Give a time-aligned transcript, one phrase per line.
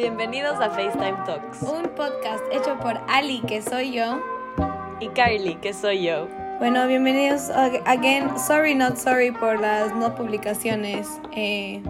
[0.00, 1.60] Bienvenidos a FaceTime Talks.
[1.60, 4.18] Un podcast hecho por Ali, que soy yo.
[4.98, 6.26] Y Carly, que soy yo.
[6.58, 8.30] Bueno, bienvenidos again.
[8.38, 11.06] Sorry, not sorry por las no publicaciones.
[11.36, 11.82] Eh,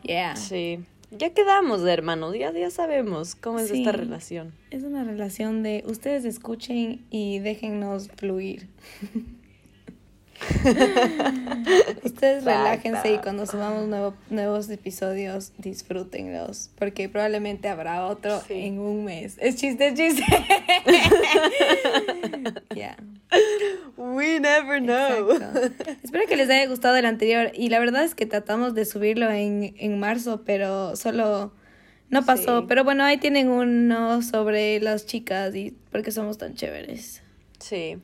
[0.00, 0.34] yeah.
[0.36, 0.86] Sí.
[1.10, 2.34] Ya quedamos, hermanos.
[2.34, 4.54] Ya, ya sabemos cómo es esta relación.
[4.70, 8.70] Es una relación de ustedes escuchen y déjennos fluir.
[12.04, 16.70] Ustedes relájense y cuando subamos nuevos episodios, disfrútenlos.
[16.78, 19.36] Porque probablemente habrá otro en un mes.
[19.40, 20.24] Es chiste, es chiste.
[22.74, 22.96] yeah.
[23.96, 25.30] We never know.
[26.02, 27.50] Espero que les haya gustado el anterior.
[27.54, 31.52] Y la verdad es que tratamos de subirlo en, en marzo, pero solo
[32.10, 32.66] no pasó.
[32.66, 37.22] Pero bueno, ahí tienen uno sobre las chicas y por qué somos tan chéveres.
[37.58, 37.98] Sí.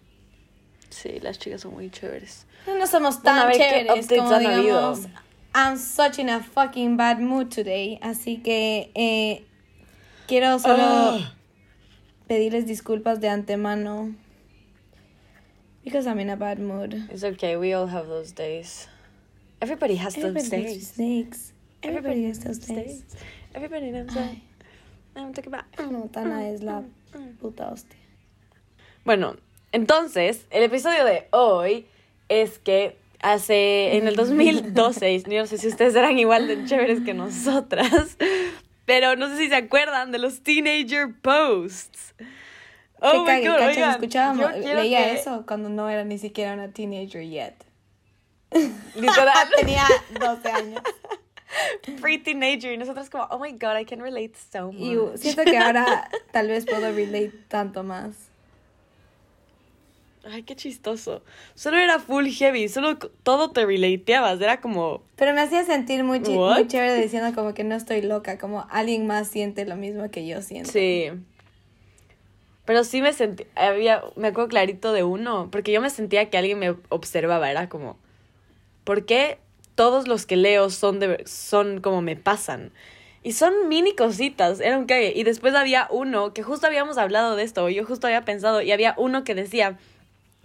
[1.00, 2.44] Sí, las chicas son muy chéveres.
[2.66, 5.06] No somos tan chéveres como digamos.
[5.54, 8.00] I'm such in a fucking bad mood today.
[8.02, 9.44] Así que eh,
[10.26, 11.34] quiero solo ah.
[12.26, 14.12] pedirles disculpas de antemano.
[15.84, 16.94] Because I'm in a bad mood.
[17.10, 18.88] It's okay, we all have those days.
[19.62, 20.94] Everybody has those days.
[20.94, 21.52] Snakes.
[21.84, 23.04] Everybody, has those days.
[23.54, 24.34] Everybody knows that.
[25.14, 25.64] I'm talking about.
[25.78, 26.82] No, Tana es la
[27.40, 27.98] puta hostia.
[29.04, 29.36] Bueno,
[29.72, 31.86] entonces, el episodio de hoy
[32.28, 37.14] es que hace en el 2012, no sé si ustedes eran igual de chéveres que
[37.14, 38.16] nosotras,
[38.84, 42.14] pero no sé si se acuerdan de los teenager posts.
[43.00, 47.54] Oh my God, oigan, escuchábamos, leía eso cuando no era ni siquiera una teenager yet.
[48.94, 49.48] Literal.
[49.56, 49.84] Tenía
[50.18, 50.82] 12 años.
[52.00, 55.14] Pre-teenager y nosotros como, oh my God, I can relate so much.
[55.14, 58.27] Y siento que ahora tal vez puedo relate tanto más.
[60.30, 61.22] Ay, qué chistoso.
[61.54, 65.02] Solo era full heavy, solo todo te relateabas, era como...
[65.16, 69.06] Pero me hacía sentir muy, muy chévere diciendo como que no estoy loca, como alguien
[69.06, 70.70] más siente lo mismo que yo siento.
[70.70, 71.10] Sí.
[72.66, 76.36] Pero sí me sentí, había, me acuerdo clarito de uno, porque yo me sentía que
[76.36, 77.96] alguien me observaba, era como,
[78.84, 79.38] ¿por qué
[79.74, 82.72] todos los que leo son, de, son como me pasan?
[83.22, 85.12] Y son mini cositas, era un cague.
[85.16, 88.70] Y después había uno, que justo habíamos hablado de esto, yo justo había pensado, y
[88.70, 89.78] había uno que decía,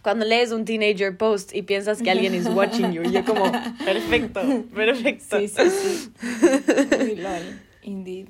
[0.04, 3.50] cuando lees un teenager post y piensas que alguien is watching you, yo como,
[3.86, 4.42] perfecto,
[4.76, 5.40] perfecto.
[5.40, 6.12] Sí, sí, sí.
[7.84, 8.28] Indeed.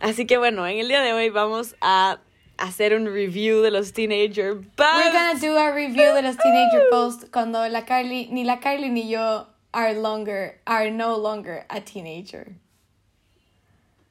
[0.00, 2.18] Así que bueno, en el día de hoy vamos a
[2.58, 4.96] hacer un review de los teenager posts.
[4.96, 8.90] We're gonna do a review de los teenager posts cuando la Carly, ni la Carly
[8.90, 12.56] ni yo are longer, are no longer a teenager.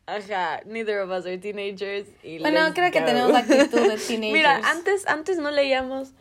[0.08, 2.08] Ajá, neither of us are teenagers.
[2.24, 4.34] Y bueno, creo que tenemos la actitud de teenagers.
[4.34, 6.12] Mira, antes, antes no leíamos.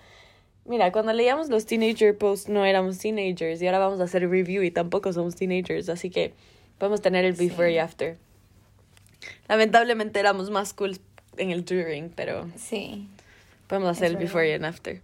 [0.65, 4.63] Mira, cuando leíamos los teenager posts no éramos teenagers y ahora vamos a hacer review
[4.63, 6.33] y tampoco somos teenagers, así que
[6.79, 8.17] podemos tener el before y after.
[9.49, 10.99] Lamentablemente éramos más cool
[11.37, 13.09] en el during, pero sí.
[13.67, 15.03] Podemos hacer el before y el after.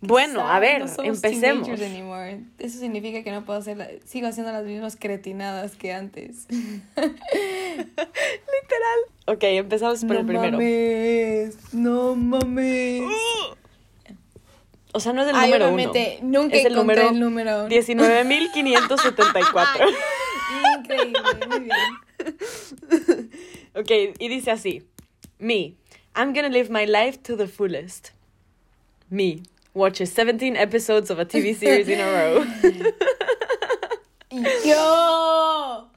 [0.00, 1.68] Bueno, a ver, no empecemos.
[1.68, 6.46] Eso significa que no puedo hacer, sigo haciendo las mismas cretinadas que antes.
[6.50, 7.14] Literal.
[9.26, 10.52] Ok, empezamos por el primero.
[10.52, 13.02] Mames, no mames.
[14.92, 15.92] O sea, no es el número uno.
[16.22, 19.94] Nunca es el número, el número 19.574.
[20.78, 21.72] Increíble, muy bien.
[23.74, 24.82] ok, y dice así.
[25.38, 25.74] Me,
[26.14, 28.12] I'm gonna live my life to the fullest.
[29.10, 29.42] Me,
[29.76, 32.44] watches 17 episodes of a TV series in a row.
[34.64, 35.88] Yo.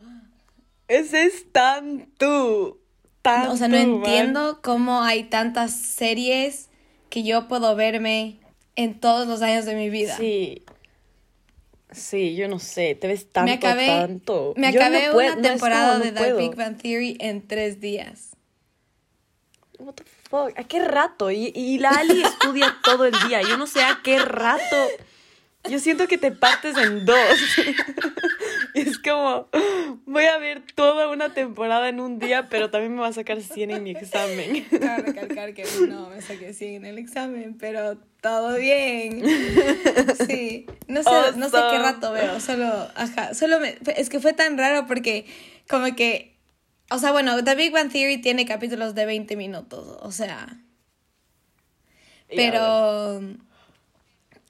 [0.87, 2.77] Ese es tan tú.
[3.25, 6.69] o sea, no entiendo cómo hay tantas series
[7.09, 8.39] que yo puedo verme
[8.75, 10.15] en todos los años de mi vida.
[10.17, 10.63] Sí.
[11.91, 14.53] Sí, yo no sé, te ves tanto, me acabé, tanto.
[14.55, 18.35] Me acabé una temporada de The Big Bang Theory en tres días.
[19.79, 21.31] What the fuck, ¿a qué rato?
[21.31, 23.41] Y, y la Ali estudia todo el día.
[23.41, 24.75] Yo no sé a qué rato.
[25.69, 27.17] Yo siento que te partes en dos.
[28.73, 29.49] y es como,
[30.05, 33.41] voy a ver toda una temporada en un día, pero también me va a sacar
[33.41, 34.65] 100 en mi examen.
[34.79, 39.21] Cabe recalcar que no me saqué 100 en el examen, pero todo bien.
[40.27, 44.33] Sí, no sé, no sé qué rato veo, solo, ajá, solo me, es que fue
[44.33, 45.25] tan raro porque
[45.67, 46.38] como que
[46.89, 50.57] o sea, bueno, The Big Bang Theory tiene capítulos de 20 minutos, o sea.
[52.27, 53.21] Pero.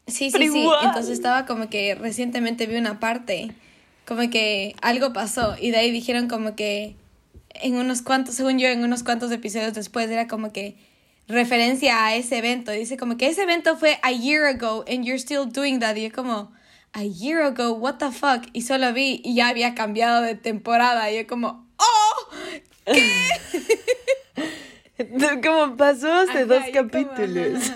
[0.07, 0.68] Sí, sí, sí.
[0.83, 3.51] Entonces estaba como que recientemente vi una parte,
[4.06, 6.95] como que algo pasó, y de ahí dijeron como que
[7.53, 10.77] en unos cuantos, según yo, en unos cuantos episodios después era como que
[11.27, 12.71] referencia a ese evento.
[12.71, 15.95] Dice como que ese evento fue a year ago and you're still doing that.
[15.95, 16.51] Y yo como,
[16.94, 21.12] a year ago, what the fuck, y solo vi y ya había cambiado de temporada,
[21.12, 21.69] y yo como.
[22.94, 23.39] ¿Qué?
[25.44, 27.71] como pasó hace Ajá, dos como, capítulos.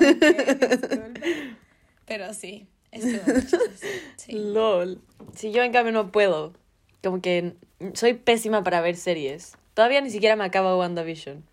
[2.06, 3.22] Pero sí, estuvo
[4.18, 4.32] sí.
[4.34, 5.02] LOL.
[5.36, 6.54] Si yo en cambio no puedo.
[7.02, 7.56] Como que
[7.94, 9.58] soy pésima para ver series.
[9.74, 11.44] Todavía ni siquiera me acaba WandaVision.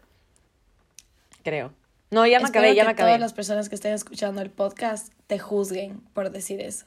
[1.42, 1.72] Creo.
[2.10, 3.08] No, ya me Espero acabé, ya que me acabé.
[3.10, 6.86] todas las personas que estén escuchando el podcast te juzguen por decir eso.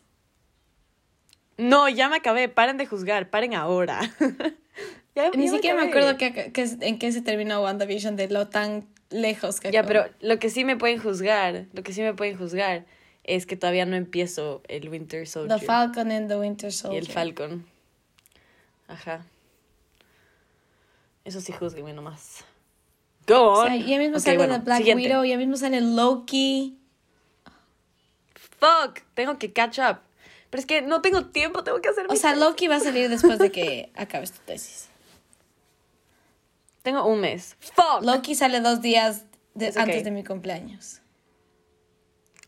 [1.57, 2.49] No, ya me acabé.
[2.49, 3.29] Paren de juzgar.
[3.29, 3.99] Paren ahora.
[5.15, 8.87] Ya- Ni siquiera me acuerdo que, que- en qué se terminó WandaVision de lo tan
[9.09, 10.05] lejos que Ya, acabó.
[10.05, 12.85] pero lo que sí me pueden juzgar, lo que sí me pueden juzgar
[13.23, 15.59] es que todavía no empiezo el Winter Soldier.
[15.59, 17.03] The Falcon and the Winter y Soldier.
[17.03, 17.65] el Falcon.
[18.87, 19.23] Ajá.
[21.25, 22.43] Eso sí, juzguenme nomás.
[23.27, 23.67] Go O on.
[23.67, 25.03] sea, ya mismo Ok, sale bueno, The Black siguiente.
[25.07, 26.77] Widow, ya mismo sale Loki.
[28.59, 29.99] Fuck, tengo que catch up.
[30.49, 32.35] Pero es que no tengo tiempo, tengo que hacer O mi sea.
[32.35, 34.89] Loki va a salir después de que acabes tu tesis.
[36.83, 37.55] Tengo un mes.
[37.59, 38.03] Fuck.
[38.03, 39.25] Loki sale dos días
[39.55, 41.01] de- antes de mi cumpleaños.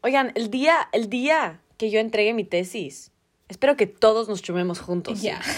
[0.01, 3.11] Oigan, el día, el día que yo entregue mi tesis,
[3.49, 5.21] espero que todos nos chumemos juntos.
[5.21, 5.41] Ya.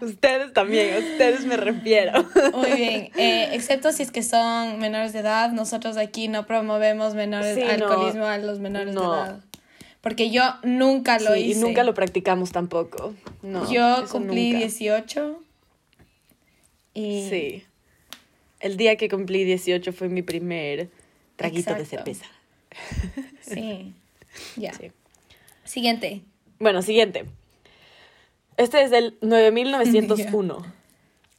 [0.00, 2.24] Ustedes también, a ustedes me refiero.
[2.54, 3.10] Muy bien.
[3.16, 7.62] Eh, excepto si es que son menores de edad, nosotros aquí no promovemos menores Sí,
[7.62, 7.70] no.
[7.70, 9.12] alcoholismo a los menores No.
[9.12, 9.40] de edad.
[10.00, 11.58] Porque yo nunca lo Sí, hice.
[11.58, 13.14] y nunca lo practicamos tampoco.
[13.42, 14.58] No, yo cumplí nunca.
[14.66, 15.40] 18
[16.96, 17.64] Sí.
[18.60, 20.88] El día que cumplí 18 fue mi primer
[21.36, 22.26] traguito de cerveza.
[23.42, 23.92] sí.
[24.56, 24.72] Ya.
[24.72, 24.92] Sí.
[25.64, 26.22] Siguiente.
[26.58, 27.26] Bueno, siguiente.
[28.56, 30.74] Este es del 9901.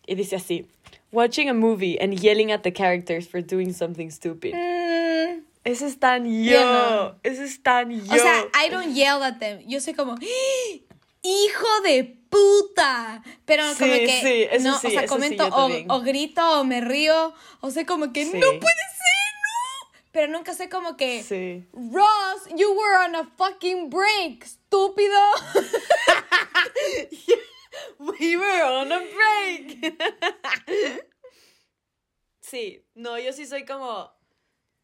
[0.09, 0.65] Y dice así:
[1.11, 4.53] Watching a movie and yelling at the characters for doing something stupid.
[4.53, 6.53] Mm, Ese es tan yo.
[6.53, 7.15] Yo no.
[7.23, 8.13] Ese es tan yo.
[8.13, 9.59] O sea, I don't yell at them.
[9.67, 10.77] Yo soy como, ¡Ah!
[11.23, 13.23] hijo de puta.
[13.45, 16.63] Pero Sí, como que, sí, eso no, sí, o sea, eso comento o, grito o
[16.63, 17.33] me río.
[17.61, 20.01] O sea, como que, no puede ser, no.
[20.11, 21.65] Pero nunca sé como que, Sí.
[21.73, 25.19] Ross, you were on a fucking break, estúpido.
[27.99, 29.77] We were on a break.
[32.41, 34.11] sí, no, yo sí soy como.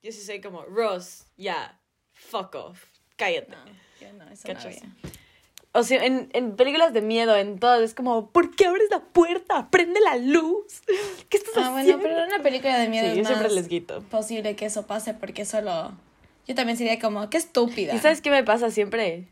[0.01, 1.80] Yo sí soy como, Ross, ya,
[2.12, 2.84] fuck off,
[3.16, 3.56] cállate.
[4.01, 4.81] yo no, eso ¿Cachas?
[5.75, 8.99] O sea, en, en películas de miedo, en todo, es como, ¿por qué abres la
[8.99, 9.69] puerta?
[9.71, 10.81] Prende la luz.
[11.29, 11.97] ¿Qué estás Ah, haciendo?
[11.97, 14.01] bueno, pero en una película de miedo Sí, es yo siempre más les grito.
[14.11, 15.91] posible que eso pase porque solo...
[16.47, 17.95] Yo también sería como, qué estúpida.
[17.95, 19.27] ¿Y sabes qué me pasa siempre?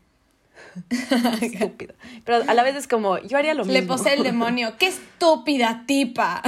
[1.42, 1.94] Estúpido.
[2.24, 3.72] Pero a la vez es como, yo haría lo mismo.
[3.80, 4.76] Le posee el demonio.
[4.78, 6.42] ¡Qué estúpida tipa!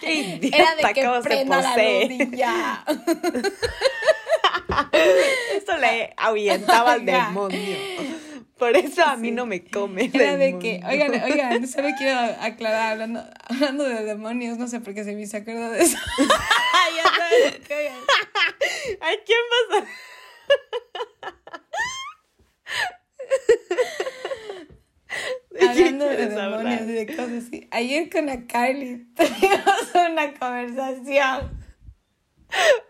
[0.00, 2.84] Qué idiota, Era de que prenda la luz y ya.
[5.56, 7.76] Eso le ahuyentaba al demonio.
[8.58, 10.08] Por eso a mí no me come.
[10.14, 10.60] Era de demonio.
[10.60, 15.16] que, oigan, oigan, solo quiero aclarar, hablando, hablando de demonios, no sé por qué se
[15.16, 15.98] me acuerdo de eso.
[16.94, 17.98] Ya sabes, oigan.
[19.00, 19.86] Ay, ¿quién pasa?
[25.70, 26.82] Hablando de demonios hablar?
[26.82, 27.68] y de cosas así.
[27.70, 31.61] Ayer con la Carly tuvimos una conversación.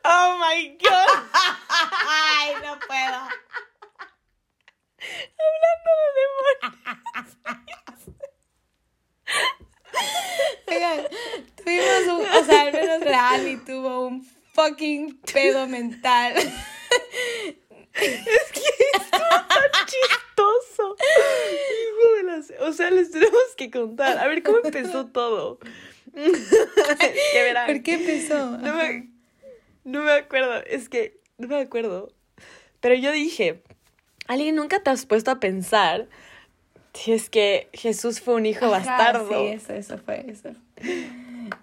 [0.05, 1.09] Oh my god.
[2.09, 3.28] Ay, no puedo.
[5.38, 7.37] Hablando de demonios.
[10.66, 11.00] Oigan,
[11.57, 16.35] tuvimos un, o sea, al menos Real tuvo un fucking pedo mental.
[17.95, 18.61] Es que
[18.95, 20.97] estuvo tan chistoso.
[20.99, 24.19] Hijo de las- O sea, les tenemos que contar.
[24.19, 25.59] A ver, ¿cómo empezó todo?
[26.14, 27.66] que verán.
[27.66, 28.47] ¿Por qué empezó?
[28.59, 29.12] No me,
[29.84, 32.12] no me acuerdo, es que no me acuerdo.
[32.80, 33.62] Pero yo dije,
[34.26, 36.08] ¿alguien nunca te has puesto a pensar
[36.94, 39.28] si es que Jesús fue un hijo Ajá, bastardo?
[39.28, 40.50] Sí, eso, eso fue eso.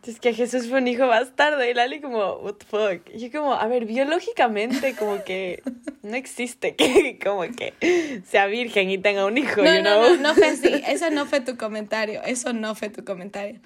[0.06, 3.10] Es que Jesús fue un hijo bastardo y Lali como, what the fuck.
[3.14, 5.62] Y yo como, a ver, biológicamente como que
[6.04, 10.16] no existe que como que sea virgen y tenga un hijo, No, you no, know?
[10.16, 10.84] no, no fue así.
[11.12, 12.22] No fue tu comentario.
[12.24, 13.60] Eso no fue tu comentario.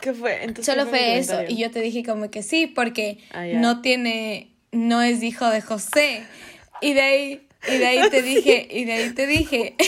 [0.00, 0.42] ¿Qué fue?
[0.44, 1.42] Entonces, Solo ¿qué mi fue eso.
[1.48, 5.60] Y yo te dije como que sí, porque Ah, no tiene, no es hijo de
[5.60, 6.24] José.
[6.80, 9.76] Y de ahí, y de ahí te dije, y de ahí te dije.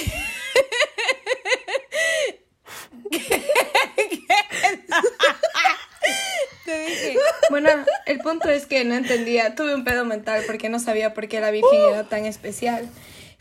[6.64, 7.16] Te dije,
[7.50, 7.68] bueno,
[8.06, 11.40] el punto es que no entendía, tuve un pedo mental porque no sabía por qué
[11.40, 12.88] la Virgen era tan especial.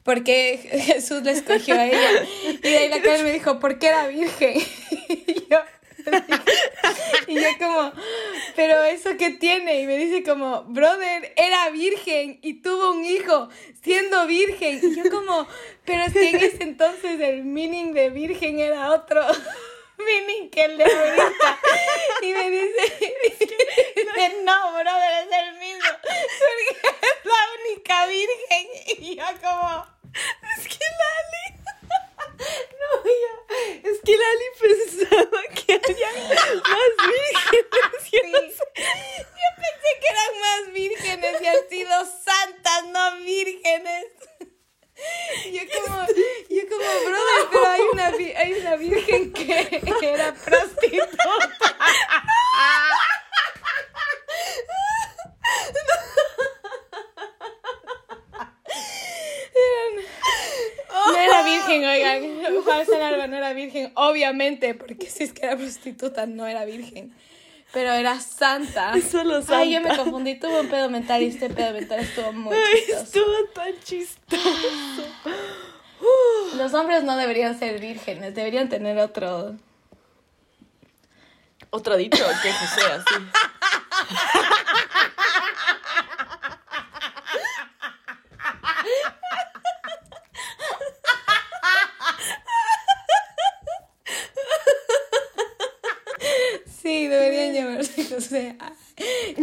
[0.03, 2.25] ¿Por qué Jesús la escogió a ella?
[2.45, 4.55] Y de ahí la cara me dijo, ¿por qué era virgen?
[5.09, 5.59] Y yo,
[7.27, 7.91] y yo como,
[8.55, 9.81] pero eso qué tiene?
[9.81, 13.49] Y me dice como, brother, era virgen y tuvo un hijo
[13.81, 14.79] siendo virgen.
[14.81, 15.47] Y yo como,
[15.85, 19.21] pero que en ese entonces el meaning de virgen era otro
[19.97, 21.59] meaning que el de ahorita.
[22.21, 23.15] Y me dice,
[23.95, 25.89] dice, no, brother, es el mismo.
[26.01, 28.67] Porque es la única virgen.
[28.99, 29.85] Y yo como,
[30.57, 31.52] es que Lali.
[32.39, 33.89] No, ya.
[33.89, 36.91] Es que Lali pensaba que había más
[38.01, 38.57] vírgenes.
[38.57, 44.05] Yo pensé que eran más vírgenes y han sido santas, no vírgenes.
[45.51, 46.05] Yo como,
[46.49, 51.77] yo como, brother, pero hay una, hay una virgen que era prostituta.
[55.73, 56.32] No
[61.17, 62.63] era virgen, oigan.
[62.63, 67.13] Falsa larva no era virgen, obviamente, porque si es que era prostituta, no era virgen.
[67.71, 68.93] Pero era santa.
[69.11, 70.03] Solo Ay, yo me santa.
[70.03, 70.35] confundí.
[70.35, 73.03] Tuve un pedo mental y este pedo mental estuvo muy Ay, chistoso.
[73.03, 75.07] estuvo tan chistoso.
[76.57, 79.55] Los hombres no deberían ser vírgenes, deberían tener otro.
[81.71, 83.15] Otro dicho que José, así.
[98.29, 98.55] llamarse José.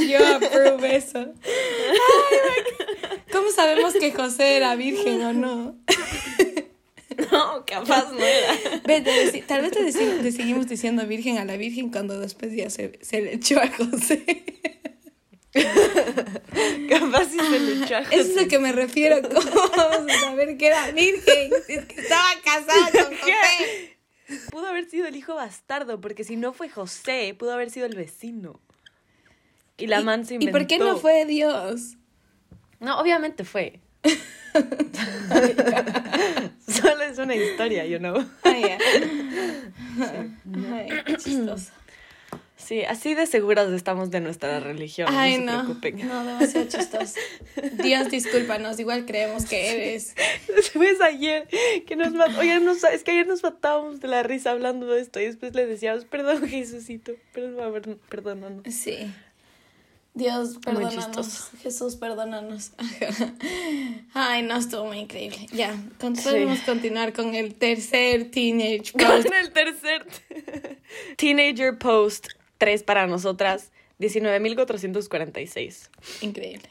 [0.08, 1.18] Yo apruebo eso.
[1.44, 5.76] Ay, ¿Cómo sabemos que José era virgen o no?
[7.32, 8.54] No, capaz no era.
[8.86, 12.18] Ve, te deci- tal vez te, deci- te seguimos diciendo virgen a la virgen cuando
[12.18, 14.24] después ya se, se le echó a José.
[16.88, 18.42] Capaz sí se le echó a Eso es a José.
[18.42, 19.20] lo que me refiero.
[19.22, 21.50] ¿Cómo vamos a saber que era virgen?
[21.66, 23.89] Si es que estaba casada con José.
[24.50, 27.94] Pudo haber sido el hijo bastardo, porque si no fue José, pudo haber sido el
[27.94, 28.60] vecino.
[29.76, 30.58] Y la man se ¿Y inventó.
[30.58, 31.96] por qué no fue Dios?
[32.80, 33.80] No, obviamente fue.
[36.68, 38.24] Solo es una historia, you know.
[38.42, 38.78] Ay, ya.
[40.74, 41.72] Ay, qué chistoso.
[42.70, 45.08] Sí, así de seguras estamos de nuestra religión.
[45.10, 45.64] Ay, no se no.
[45.64, 46.06] preocupen.
[46.06, 47.14] No, demasiado chistoso.
[47.82, 50.14] Dios, discúlpanos, igual creemos que eres.
[50.54, 51.48] Después ayer
[51.84, 55.00] que nos mató, oigan, no sabes que ayer nos matábamos de la risa hablando de
[55.00, 58.62] esto y después le decíamos, perdón Jesucito, perdón, perdónanos.
[58.72, 59.12] Sí.
[60.14, 61.50] Dios, perdónanos.
[61.62, 62.70] Jesús, perdónanos.
[64.14, 65.48] Ay, no, estuvo muy increíble.
[65.52, 69.26] Ya, con- podemos continuar con el tercer teenage post.
[69.26, 70.06] Con el tercer
[71.16, 72.28] Teenager Post,
[72.60, 75.88] 3 para nosotras, 19.446.
[76.20, 76.68] Increíble.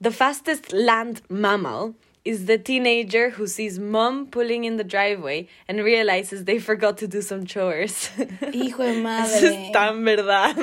[0.00, 5.78] The fastest land mammal is the teenager who sees mom pulling in the driveway and
[5.82, 8.10] realizes they forgot to do some chores.
[8.52, 9.66] Hijo de Eso madre.
[9.66, 10.54] es tan verdad.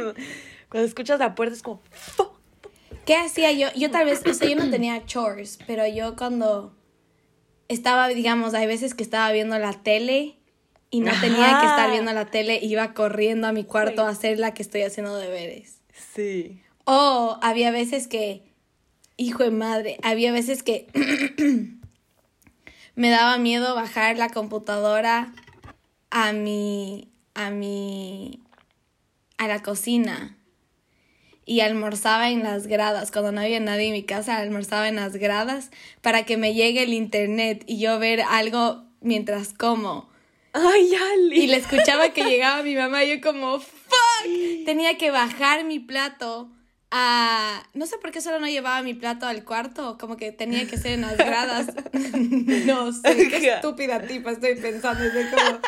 [0.70, 1.82] Cuando escuchas la puerta es como.
[3.05, 3.67] ¿Qué hacía yo?
[3.75, 6.74] Yo tal vez, o sea, yo no tenía chores, pero yo cuando
[7.67, 10.38] estaba, digamos, hay veces que estaba viendo la tele
[10.93, 14.38] y no tenía que estar viendo la tele, iba corriendo a mi cuarto a hacer
[14.38, 15.79] la que estoy haciendo deberes.
[16.13, 16.62] Sí.
[16.85, 18.43] O había veces que,
[19.17, 20.85] hijo de madre, había veces que
[22.95, 25.33] me daba miedo bajar la computadora
[26.12, 28.39] a mi, a mi,
[29.39, 30.38] a la cocina.
[31.43, 33.12] Y almorzaba en las gradas.
[33.12, 35.71] Cuando no había nadie en mi casa, almorzaba en las gradas
[36.03, 40.12] para que me llegue el internet y yo ver algo mientras como.
[40.53, 41.43] Ay, Ali.
[41.43, 44.25] Y le escuchaba que llegaba mi mamá y yo como, fuck,
[44.65, 46.50] tenía que bajar mi plato
[46.91, 47.63] a...
[47.74, 50.77] No sé por qué solo no llevaba mi plato al cuarto, como que tenía que
[50.77, 51.67] ser en las gradas.
[52.65, 55.03] no sé, qué estúpida tipa estoy pensando.
[55.03, 55.60] Estoy como,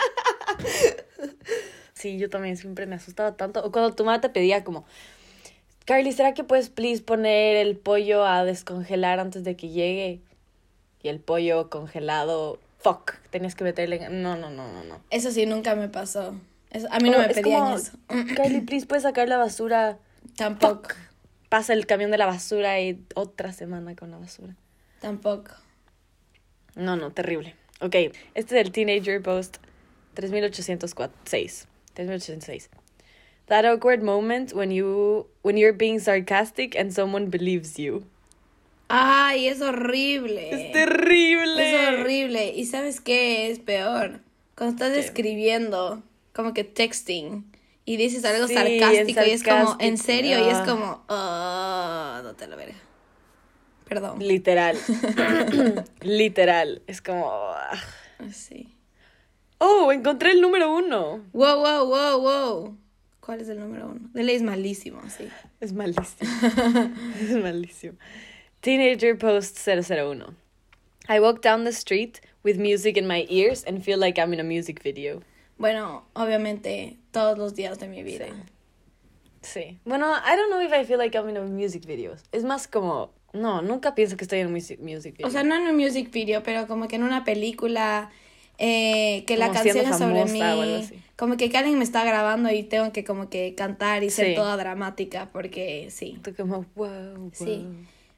[1.93, 3.65] Sí, yo también siempre me asustaba tanto.
[3.65, 4.85] O cuando tu mamá te pedía como,
[5.85, 10.21] Carly, ¿será que puedes, please, poner el pollo a descongelar antes de que llegue?
[11.01, 14.09] Y el pollo congelado, fuck, tenías que meterle...
[14.09, 15.01] No, no, no, no, no.
[15.09, 16.35] eso sí, nunca me pasó.
[16.69, 17.97] Eso- a mí no Oh, me es pedían como, eso.
[18.35, 19.97] Carly, please, ¿puedes sacar la basura?
[20.37, 20.89] Tampoco,
[21.49, 24.55] Pasa el camión de la basura y otra semana con la basura.
[25.01, 25.51] tampoco.
[26.75, 27.55] No, no, terrible.
[27.81, 27.95] Ok,
[28.35, 29.57] este es el Teenager Post
[30.13, 31.67] 3806.
[31.95, 32.69] 3806.
[33.47, 38.03] That awkward moment when you when you're being sarcastic and someone believes you.
[38.87, 40.49] Ay, es horrible.
[40.51, 41.91] Es terrible.
[41.93, 42.53] Es horrible.
[42.53, 44.21] ¿Y sabes qué es peor?
[44.55, 44.99] Cuando estás ¿Qué?
[44.99, 47.45] escribiendo, como que texting,
[47.85, 50.39] y dices algo Sí, sarcástico y es como, ¿en serio?
[50.39, 50.65] Y es ah.
[50.65, 52.73] como, oh, no te lo veré.
[53.87, 54.19] Perdón.
[54.19, 54.77] Literal.
[56.01, 56.81] Literal.
[56.87, 57.29] Es como.
[57.31, 57.77] ah.
[58.33, 58.75] Sí.
[59.59, 61.23] Oh, encontré el número uno.
[61.33, 62.77] Wow, wow, wow, wow.
[63.19, 64.09] ¿Cuál es el número uno?
[64.13, 65.27] De ley es malísimo, sí.
[65.59, 66.29] Es malísimo.
[67.21, 67.97] es malísimo.
[68.65, 70.35] Teenager Post 001.
[71.07, 74.39] I walk down the street with music in my ears and feel like I'm in
[74.39, 75.21] a music video.
[75.59, 78.25] Bueno, obviamente, todos los días de mi vida.
[79.43, 79.77] Sí.
[79.85, 82.15] Bueno, I don't know if I feel like I'm in a music video.
[82.31, 85.27] Es más como, no, nunca pienso que estoy en un music, music video.
[85.27, 88.09] O sea, no en un music video, pero como que en una película,
[88.57, 90.83] eh, que la Como canción siendo es sobre famosa o algo mí.
[90.83, 90.99] así.
[91.15, 94.33] Como que alguien me está grabando y tengo que como que cantar y ser Sí.
[94.35, 96.17] toda dramática, porque sí.
[96.23, 97.31] Tú como, wow, wow.
[97.31, 97.67] Sí.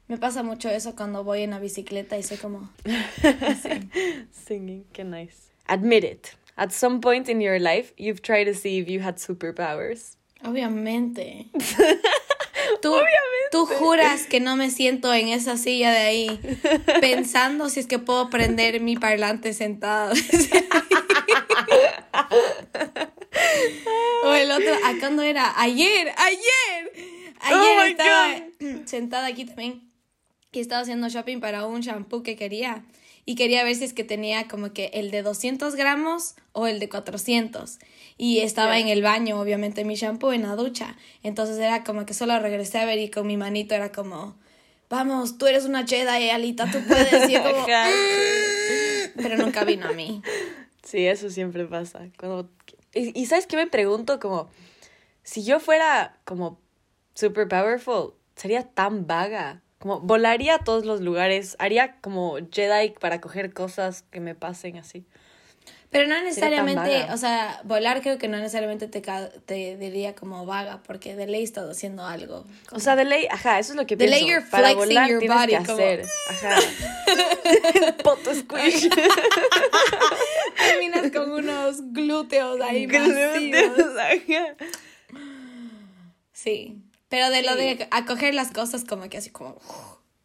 [0.08, 2.70] Me pasa mucho eso cuando voy en la bicicleta y soy como...
[4.32, 5.52] Singing, qué nice.
[5.66, 6.28] Admit it.
[6.56, 10.16] At some point in your life, you've tried to see if you had superpowers.
[10.42, 11.50] Obviamente.
[12.82, 12.94] Tú,
[13.50, 16.40] tú juras que no me siento en esa silla de ahí
[17.00, 20.12] pensando si es que puedo prender mi parlante sentado.
[24.24, 25.54] o el otro, ¿a cuándo era?
[25.60, 26.92] Ayer, ayer.
[27.40, 28.36] Ayer Oh estaba
[28.86, 29.87] sentada aquí también
[30.52, 32.84] y estaba haciendo shopping para un shampoo que quería.
[33.24, 36.80] Y quería ver si es que tenía como que el de 200 gramos o el
[36.80, 37.78] de 400.
[38.16, 40.96] Y estaba en el baño, obviamente, mi shampoo en la ducha.
[41.22, 44.38] Entonces era como que solo regresé a ver y con mi manito era como,
[44.88, 47.28] vamos, tú eres una cheda y Alita, tú puedes.
[47.28, 47.90] Y yo como, Ajá.
[49.16, 50.22] pero nunca vino a mí.
[50.82, 52.08] Sí, eso siempre pasa.
[52.18, 52.48] Cuando...
[52.94, 54.18] Y, y ¿sabes qué me pregunto?
[54.20, 54.48] Como,
[55.22, 56.58] si yo fuera como
[57.12, 59.60] super powerful, sería tan vaga.
[59.78, 64.76] Como, volaría a todos los lugares, haría como Jedi para coger cosas que me pasen
[64.76, 65.04] así.
[65.90, 69.00] Pero no necesariamente, o sea, volar creo que no necesariamente te,
[69.46, 72.44] te diría como vaga, porque de ley estás haciendo algo.
[72.72, 74.22] O sea, de ley, ajá, eso es lo que De pienso.
[74.26, 76.04] ley you're para volar your tienes body, que como- hacer.
[76.28, 76.58] Ajá.
[78.04, 78.90] Poto squish.
[80.58, 83.14] Terminas con unos glúteos ahí masivos.
[83.38, 84.56] Glúteos, ajá.
[86.32, 86.82] Sí.
[87.08, 89.58] Pero de lo de acoger las cosas como que así como...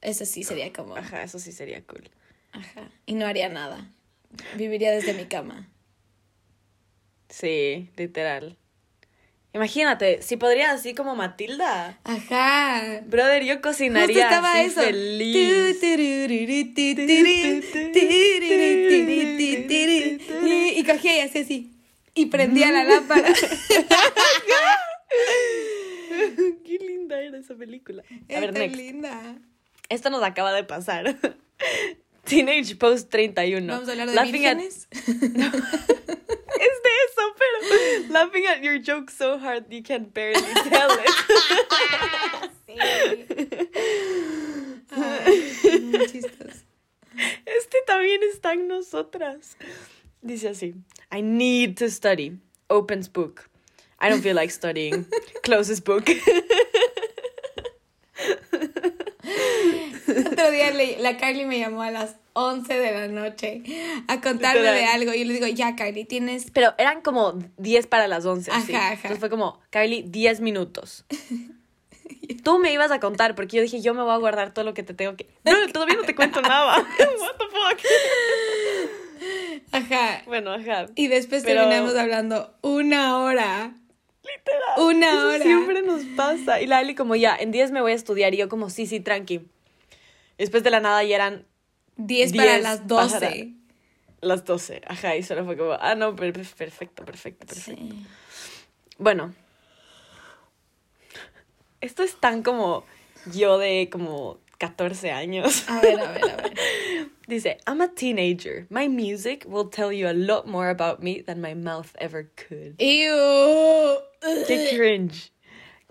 [0.01, 0.95] eso sí sería como...
[0.97, 2.09] Ajá, eso sí sería cool.
[2.51, 2.89] Ajá.
[3.05, 3.89] Y no haría nada.
[4.55, 5.69] Viviría desde mi cama.
[7.29, 8.57] Sí, literal.
[9.53, 11.99] Imagínate, si podría así como Matilda.
[12.03, 13.01] Ajá.
[13.05, 14.81] Brother, yo Justo cocinaría estaba así eso.
[14.81, 15.77] feliz.
[20.75, 21.71] Y cogía y hacía así.
[22.15, 23.29] Y prendía la lámpara.
[27.13, 28.03] Linda era esa película.
[28.29, 28.75] A ver, next.
[28.75, 29.35] linda.
[29.89, 31.15] Esto nos acaba de pasar.
[32.25, 33.67] Teenage Post 31.
[33.73, 34.87] Vamos a hablar de Laughing at- vírgenes.
[34.93, 35.11] Es
[36.83, 41.09] de eso, pero laughing at your joke so hard you can barely tell it.
[42.65, 42.75] Sí.
[44.91, 46.63] Ay, muy chistoso.
[47.45, 49.57] Este también está en nosotras.
[50.21, 50.73] Dice así:
[51.11, 52.39] I need to study.
[52.69, 53.49] Opens book.
[54.01, 55.05] I don't feel like studying.
[55.43, 56.05] Closes book.
[60.07, 63.61] Otro día le- la Carly me llamó a las 11 de la noche
[64.07, 65.13] a contarme de algo.
[65.13, 66.49] Y yo le digo, ya, Carly, tienes.
[66.51, 68.49] Pero eran como 10 para las 11.
[68.51, 68.73] así.
[68.73, 68.93] Ajá, ajá.
[68.95, 71.05] Entonces fue como, Kylie, 10 minutos.
[72.43, 74.73] Tú me ibas a contar porque yo dije, yo me voy a guardar todo lo
[74.73, 75.27] que te tengo que.
[75.43, 76.77] No, todavía no te cuento nada.
[76.99, 77.79] What the fuck.
[79.71, 80.23] Ajá.
[80.25, 80.87] Bueno, ajá.
[80.95, 83.73] Y después Pero- terminamos hablando una hora.
[84.23, 84.95] Literal.
[84.95, 85.43] Una Eso hora.
[85.43, 86.61] siempre nos pasa.
[86.61, 88.33] Y la Ali como, ya, en 10 me voy a estudiar.
[88.33, 89.41] Y yo como, sí, sí, tranqui.
[90.43, 91.45] Después de la nada ya eran
[91.95, 93.19] 10 para 10 las 12.
[93.19, 93.35] para-
[94.21, 94.81] las 12.
[94.87, 97.55] Ajá, y solo fue como, ah, no, per- perfecto, perfecto, perfecto.
[97.55, 98.05] Sí.
[98.97, 99.33] Bueno,
[101.81, 102.85] esto es tan como
[103.31, 105.67] yo de como 14 años.
[105.69, 106.53] A ver, a ver, a ver.
[107.27, 108.65] Dice, I'm a teenager.
[108.69, 112.75] My music will tell you a lot more about me than my mouth ever could.
[112.79, 113.97] Ew.
[114.47, 115.31] Qué cringe.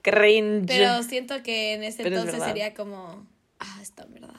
[0.02, 0.66] Cringe.
[0.66, 3.26] Pero siento que en ese Pero entonces sería como,
[3.62, 4.34] ah, está en verdad.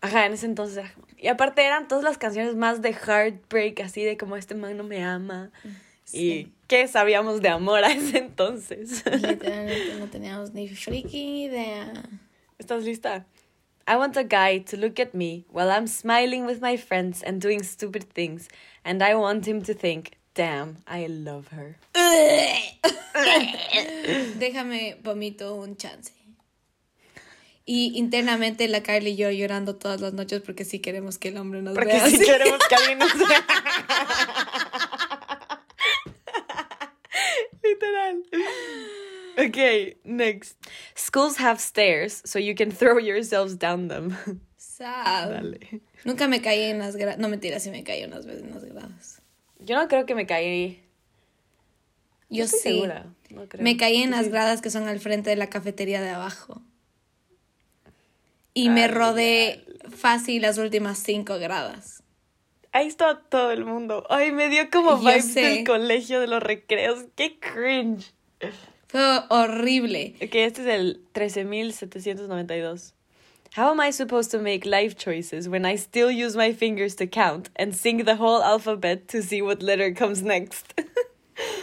[0.00, 3.80] Ajá, en ese entonces era como- Y aparte eran todas las canciones más de heartbreak,
[3.80, 5.50] así de como este man no me ama.
[6.04, 6.18] Sí.
[6.18, 9.04] Y qué sabíamos de amor a ese entonces.
[9.06, 11.92] Literalmente no teníamos ni freaking idea.
[12.58, 13.24] ¿Estás lista?
[13.86, 17.40] I want a guy to look at me while I'm smiling with my friends and
[17.40, 18.48] doing stupid things,
[18.84, 21.76] and I want him to think, damn, I love her.
[24.38, 26.12] Déjame vomito un chance.
[27.64, 31.36] Y internamente la Carly y yo llorando todas las noches porque sí queremos que el
[31.36, 32.24] hombre nos Porque vea si así.
[32.24, 33.46] queremos que alguien nos vea.
[37.62, 38.22] Literal.
[39.38, 40.56] Okay, next.
[40.94, 44.16] Schools have stairs, so you can throw yourselves down them.
[44.56, 45.30] Sad.
[45.30, 45.80] Dale.
[46.04, 47.18] Nunca me caí en las gradas.
[47.18, 49.22] No, mentira, sí me caí unas veces en las gradas.
[49.60, 50.82] Yo no creo que me caí.
[52.28, 52.68] Yo estoy sí.
[52.70, 53.06] segura.
[53.30, 53.62] No creo.
[53.62, 54.30] Me caí en las Sí.
[54.30, 56.62] gradas que son al frente de la cafetería de abajo.
[58.54, 62.02] Y me Ay, rodé fácil las últimas cinco gradas.
[62.72, 64.04] Ahí estaba todo el mundo.
[64.08, 65.40] Ay, me dio como Yo vibes sé.
[65.42, 67.04] del colegio de los recreos.
[67.16, 68.12] ¡Qué cringe!
[68.88, 70.14] Fue horrible.
[70.22, 72.92] Ok, este es el 13.792.
[73.56, 77.06] How am I supposed to make life choices when I still use my fingers to
[77.06, 80.72] count and sing the whole alphabet to see what letter comes next?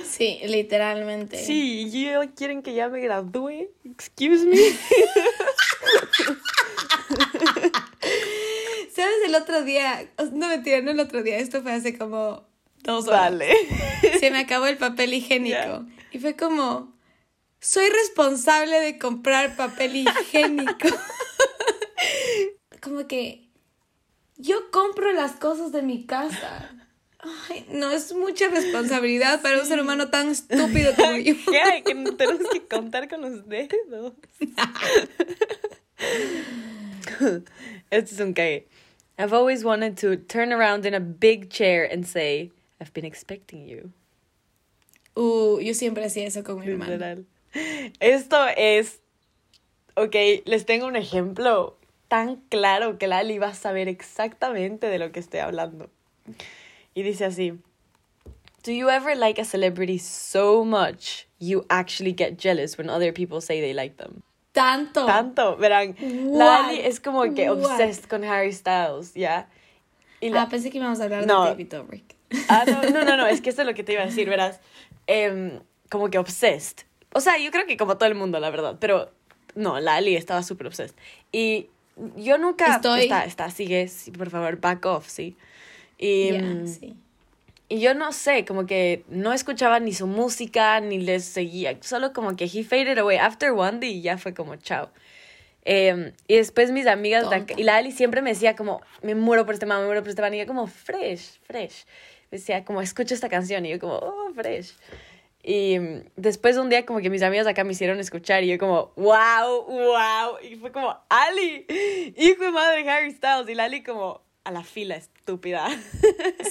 [0.04, 1.38] Sí, literalmente.
[1.38, 3.70] Sí, ¿y yo quieren que ya me gradúe.
[3.86, 4.58] Excuse me.
[9.10, 10.08] ¿Sabes el otro día?
[10.34, 11.38] No mentira, no el otro día.
[11.40, 12.48] Esto fue hace como
[12.84, 13.32] dos horas.
[13.32, 13.56] Vale.
[14.20, 15.88] Se me acabó el papel higiénico.
[16.12, 16.96] Y fue como,
[17.60, 20.90] soy responsable de comprar papel higiénico.
[22.82, 23.50] como que
[24.38, 26.70] yo compro las cosas de mi casa.
[27.50, 31.34] Ay, no, es mucha responsabilidad para un ser humano tan estúpido como yo.
[31.34, 31.84] ¿Qué?
[31.84, 34.14] Que tenemos que contar con los dedos.
[37.90, 38.68] este es un cague.
[39.20, 43.68] I've always wanted to turn around in a big chair and say, I've been expecting
[43.68, 43.92] you.
[45.14, 47.26] Uh, yo siempre hacía eso con mi hermano.
[48.00, 49.00] Esto es.
[49.98, 51.76] Ok, les tengo un ejemplo
[52.08, 55.90] tan claro que Lali va a saber exactamente de lo que estoy hablando.
[56.96, 57.60] Y dice así:
[58.64, 63.42] Do you ever like a celebrity so much you actually get jealous when other people
[63.42, 64.24] say they like them?
[64.52, 65.06] Tanto.
[65.06, 65.96] Tanto, verán.
[66.00, 66.38] What?
[66.40, 67.60] Lali es como que What?
[67.72, 69.48] obsessed con Harry Styles, ¿ya?
[70.22, 71.44] Y la- Ah, pensé que íbamos a hablar No.
[71.44, 72.16] de David Dobrik.
[72.48, 74.28] Ah, no, no, no, no, es que esto es lo que te iba a decir,
[74.30, 74.60] verás.
[75.08, 75.60] Em,
[75.90, 76.86] como que obsessed.
[77.14, 79.12] O sea, yo creo que como todo el mundo, la verdad, pero
[79.56, 80.96] no, la Ali estaba súper obsessed.
[81.32, 81.68] Y
[82.18, 82.76] yo nunca...
[82.76, 85.36] Estoy- Está, está, sigue, por favor, back off, sí.
[85.98, 86.96] Y, mm, sí.
[87.70, 92.14] Y yo no sé, como que no escuchaba ni su música, ni les seguía, solo
[92.14, 94.90] como que he faded away after one day y ya fue como chao.
[95.66, 99.54] Em, y después mis amigas, y la Ali siempre me decía como, me muero por
[99.54, 101.86] este man, me muero por este man, y yo como, fresh, fresh.
[102.32, 104.74] Me decía como, escucha esta canción, y yo como, oh, fresh.
[105.44, 108.58] Y mm, después un día como que mis amigas acá me hicieron escuchar, y yo
[108.58, 111.68] como, wow, wow, y fue como, Ali,
[112.18, 115.70] hijo de madre Harry Styles, y la Ali como, a la fila, estúpida.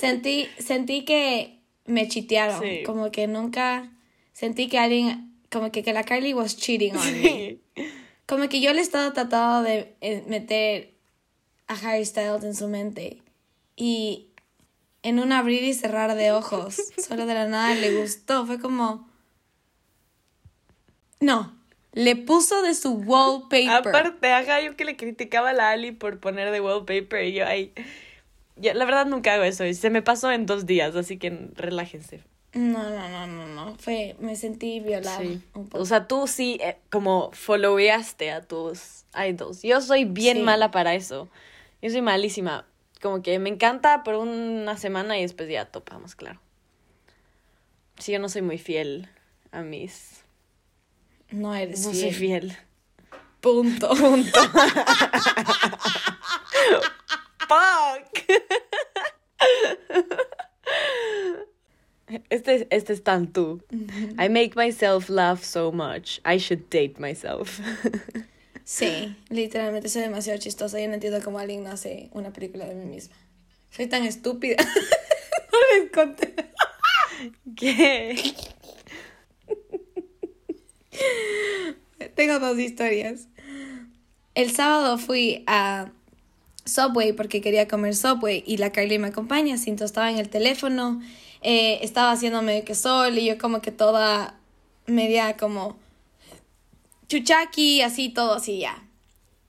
[0.00, 2.62] Sentí, sentí que me chitearon.
[2.62, 2.82] Sí.
[2.86, 3.90] Como que nunca
[4.32, 7.58] sentí que alguien, como que, que la Carly was cheating on me.
[8.26, 10.94] Como que yo le he estado tratando de eh, meter
[11.66, 13.20] a Harry Styles en su mente.
[13.74, 14.28] Y
[15.02, 18.46] en un abrir y cerrar de ojos, solo de la nada le gustó.
[18.46, 19.08] Fue como.
[21.18, 21.57] No.
[21.98, 23.70] Le puso de su wallpaper.
[23.70, 27.46] Aparte, ajá, yo que le criticaba a la Ali por poner de wallpaper y yo
[27.46, 27.72] ahí...
[28.56, 32.22] La verdad nunca hago eso y se me pasó en dos días, así que relájense.
[32.54, 33.76] No, no, no, no, no.
[33.78, 35.40] Fue, me sentí violada Sí.
[35.54, 35.82] un poco.
[35.82, 39.62] O sea, tú sí eh, como followeaste a tus idols.
[39.62, 40.42] Yo soy bien Sí.
[40.44, 41.28] mala para eso.
[41.82, 42.64] Yo soy malísima.
[43.02, 46.40] Como que me encanta por una semana y después ya topamos, claro.
[47.98, 49.08] Sí, yo no soy muy fiel
[49.52, 50.17] a mis...
[51.30, 52.02] no eres No fiel.
[52.02, 52.56] soy fiel.
[53.40, 53.88] Punto.
[53.94, 54.40] Punto.
[57.48, 58.24] Fuck.
[62.30, 63.62] Este, este es tan tú.
[64.18, 66.20] I make myself laugh so much.
[66.24, 67.60] I should date myself.
[68.64, 70.80] Sí, literalmente soy demasiado chistosa.
[70.80, 73.14] Yo no entiendo cómo alguien no hace una película de mí misma.
[73.70, 74.56] Soy tan estúpida.
[75.52, 76.34] no les conté.
[77.56, 78.34] ¿Qué?
[82.14, 83.28] Tengo dos historias.
[84.34, 85.90] El sábado fui a
[86.64, 89.58] Subway porque quería comer Subway y la Carly me acompaña.
[89.58, 91.00] Cinto estaba en el teléfono,
[91.42, 94.38] eh, estaba haciéndome que sol y yo como que toda
[94.86, 95.76] media como
[97.08, 98.87] chuchaki, así todo así ya.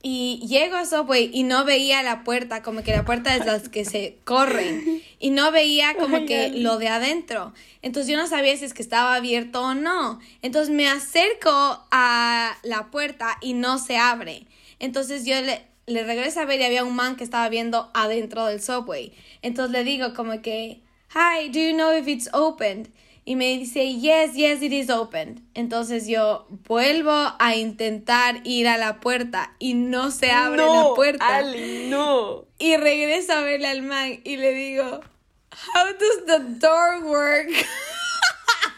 [0.02, 3.68] Y llego a Subway y no veía la puerta, como que la puerta es las
[3.68, 5.02] que se corren.
[5.18, 7.52] Y no veía como que lo de adentro.
[7.82, 10.18] Entonces yo no sabía si es que estaba abierto o no.
[10.40, 11.50] Entonces me acerco
[11.90, 14.46] a la puerta y no se abre.
[14.78, 18.46] Entonces yo le, le regreso a ver y había un man que estaba viendo adentro
[18.46, 19.12] del Subway.
[19.42, 20.80] Entonces le digo como que,
[21.14, 22.88] hi, do you know if it's opened?
[23.30, 25.48] Y me dice, yes, yes, it is open.
[25.54, 30.94] Entonces yo vuelvo a intentar ir a la puerta y no se abre no, la
[30.96, 31.36] puerta.
[31.36, 32.46] Ali, no.
[32.58, 37.48] Y regreso a verle al man y le digo, how does the door work?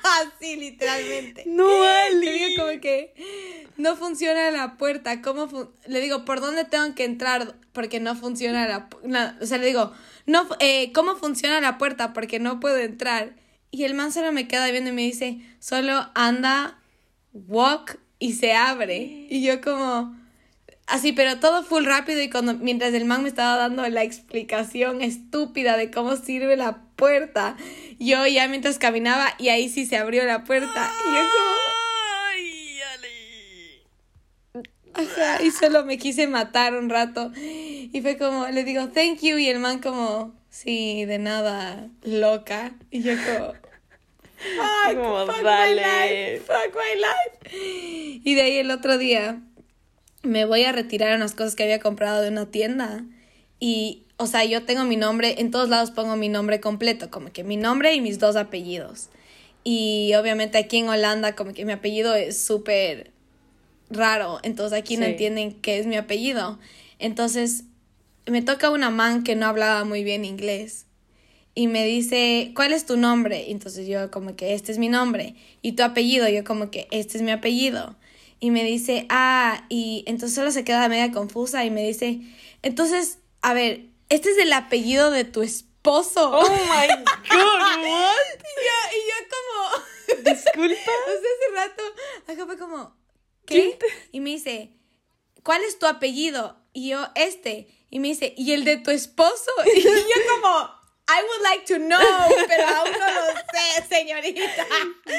[0.02, 1.44] Así, literalmente.
[1.46, 2.26] No, Ali.
[2.26, 5.22] Le digo como que no funciona la puerta.
[5.22, 7.54] ¿Cómo fun- le digo, ¿por dónde tengo que entrar?
[7.72, 9.92] Porque no funciona la pu- na- O sea, le digo,
[10.26, 12.12] no, eh, ¿cómo funciona la puerta?
[12.12, 13.40] Porque no puedo entrar.
[13.74, 16.78] Y el man solo me queda viendo y me dice, solo anda
[17.32, 19.26] walk y se abre.
[19.30, 20.14] Y yo como,
[20.86, 25.00] así, pero todo full rápido y cuando, mientras el man me estaba dando la explicación
[25.00, 27.56] estúpida de cómo sirve la puerta,
[27.98, 30.92] yo ya mientras caminaba y ahí sí se abrió la puerta.
[31.08, 31.62] Y yo como...
[34.94, 37.32] Ajá, y solo me quise matar un rato.
[37.34, 39.38] Y fue como, le digo, thank you.
[39.38, 42.74] Y el man como, sí, de nada, loca.
[42.90, 43.54] Y yo como,
[44.42, 48.20] fuck, fuck my life, fuck my life.
[48.24, 49.40] Y de ahí el otro día
[50.22, 53.04] me voy a retirar unas cosas que había comprado de una tienda.
[53.58, 57.32] Y, o sea, yo tengo mi nombre, en todos lados pongo mi nombre completo, como
[57.32, 59.08] que mi nombre y mis dos apellidos.
[59.64, 63.12] Y obviamente aquí en Holanda, como que mi apellido es súper
[63.90, 66.58] raro, entonces aquí no entienden qué es mi apellido.
[66.98, 67.64] Entonces
[68.26, 70.86] me toca una man que no hablaba muy bien inglés
[71.54, 73.50] y me dice, ¿cuál es tu nombre?
[73.50, 77.18] entonces yo como que este es mi nombre y tu apellido, yo como que este
[77.18, 77.96] es mi apellido.
[78.40, 82.20] Y me dice, ah, y entonces solo se queda media confusa y me dice,
[82.62, 86.30] entonces, a ver, este es el apellido de tu esposo.
[86.32, 86.88] Oh my
[87.30, 88.16] god, what?
[88.38, 90.74] y, yo, y yo como, disculpa.
[90.74, 91.82] o sea, hace rato,
[92.26, 92.96] acá fue como,
[93.46, 93.78] ¿qué?
[94.10, 94.76] Y me dice,
[95.44, 96.56] ¿cuál es tu apellido?
[96.72, 97.68] Y yo, este.
[97.90, 99.50] Y me dice, ¿y el de tu esposo?
[99.76, 99.90] Y yo
[100.34, 101.98] como, I would like to know,
[102.48, 104.66] pero aún no lo sé, señorita.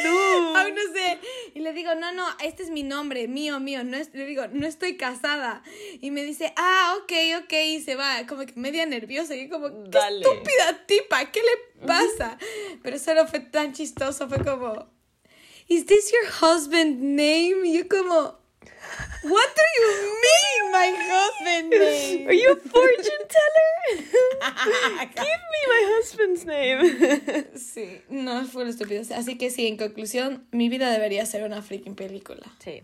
[0.03, 0.55] No.
[0.55, 1.19] Aún no sé.
[1.53, 3.83] Y le digo, no, no, este es mi nombre, mío, mío.
[3.83, 5.61] No es, le digo, no estoy casada.
[6.01, 7.53] Y me dice, ah, ok, ok.
[7.53, 9.35] Y se va, como que media nerviosa.
[9.35, 12.37] Y como, qué estúpida tipa, ¿qué le pasa?
[12.81, 14.93] Pero solo fue tan chistoso, fue como,
[15.67, 17.65] ¿Is this your husband name?
[17.65, 18.39] Y yo como,
[19.23, 22.27] What do you mean, my husband name?
[22.27, 24.03] Are you a fortune teller?
[25.15, 26.79] Give me my husband's name.
[27.55, 29.01] sí, no fue lo estúpido.
[29.15, 32.45] Así que sí, en conclusión, mi vida debería ser una freaking película.
[32.59, 32.83] Sí.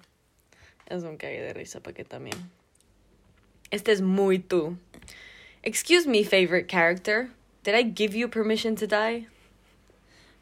[0.87, 2.37] Es un cague de risa para que también.
[3.71, 4.77] Este es muy tú.
[5.61, 7.29] Excuse me, favorite character.
[7.63, 9.27] Did I give you permission to die?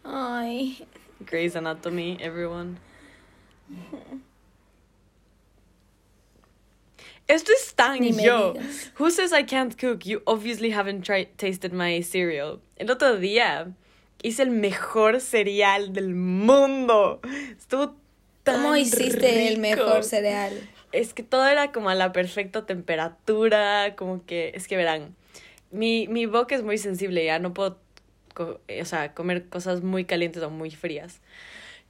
[0.06, 0.86] Ay.
[1.26, 2.78] Grey's Anatomy, everyone.
[7.28, 8.54] Esto es tan yo.
[9.00, 10.06] Who says I can't cook?
[10.06, 12.62] You obviously haven't tried tasted my cereal.
[12.78, 13.74] El otro día
[14.24, 17.20] hice el mejor cereal del mundo.
[17.58, 17.96] Estuvo
[18.44, 20.54] tan ¿Cómo hiciste el mejor cereal?
[20.94, 25.16] Es que todo era como a la perfecta temperatura, como que, es que verán,
[25.70, 27.78] mi, mi boca es muy sensible, ya no puedo,
[28.38, 31.20] o sea, comer cosas muy calientes o muy frías.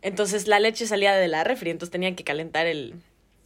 [0.02, 2.96] Entonces la leche salía de la refri, entonces tenía que calentar el,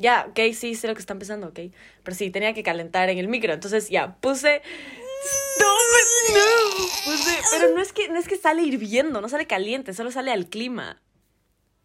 [0.01, 1.59] ya, ok, sí, sé lo que está empezando, ok.
[2.03, 3.53] Pero sí, tenía que calentar en el micro.
[3.53, 4.61] Entonces ya, puse.
[5.59, 6.85] No, no.
[7.05, 10.31] Puse, pero no es que no es que sale hirviendo, no sale caliente, solo sale
[10.31, 10.99] al clima.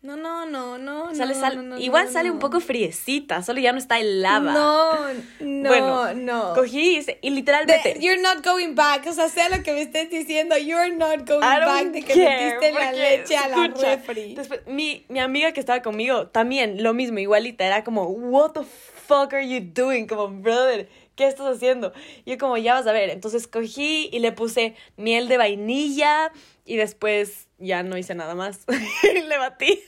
[0.07, 1.13] No, no, no, no.
[1.17, 4.53] Sale, no, igual sale un poco friecita, solo ya no está helada.
[4.53, 4.95] No,
[5.41, 6.55] no, bueno, no.
[6.55, 7.97] Cogí y, literalmente.
[7.99, 9.05] you're not going back.
[9.09, 12.73] O sea, sea lo que me estés diciendo, you're not going back de que metiste
[12.73, 14.37] la leche a la refri.
[14.37, 17.67] Después, mi, mi amiga que estaba conmigo, también lo mismo, igualita.
[17.67, 20.07] Era como, what the fuck are you doing?
[20.07, 21.93] Como, brother, ¿qué estás haciendo?
[22.25, 23.11] Y yo como, ya vas a ver.
[23.11, 26.31] Entonces cogí y le puse miel de vainilla
[26.65, 28.61] y después ya no hice nada más.
[29.03, 29.81] le batí.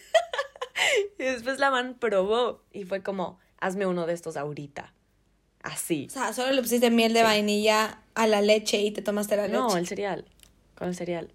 [1.18, 4.92] y después la man probó y fue como, hazme uno de estos ahorita.
[5.62, 6.06] Así.
[6.08, 9.46] O sea, solo le pusiste miel de vainilla a la leche y te tomaste la
[9.46, 9.58] leche.
[9.58, 10.24] No, el cereal.
[10.74, 11.32] Con el cereal.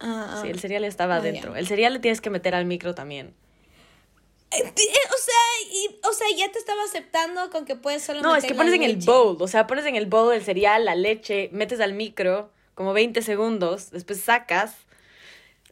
[0.00, 1.54] Ah, sí, el cereal estaba adentro.
[1.54, 3.34] El cereal le tienes que meter al micro también.
[4.52, 8.44] O sea, y, o sea, ya te estaba aceptando con que puedes solo No, es
[8.44, 11.48] que pones en el bowl, o sea, pones en el bowl el cereal, la leche,
[11.52, 14.74] metes al micro como 20 segundos, después sacas,